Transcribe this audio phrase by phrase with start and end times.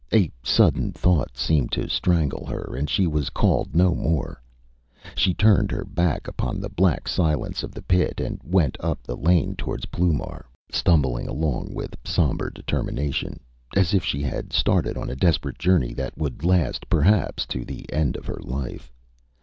[0.11, 4.41] A sudden thought seemed to strangle her, and she called no more.
[5.13, 9.15] She turned her back upon the black silence of the pit and went up the
[9.15, 13.39] lane towards Ploumar, stumbling along with sombre determination,
[13.75, 17.85] as if she had started on a desperate journey that would last, perhaps, to the
[17.93, 18.91] end of her life.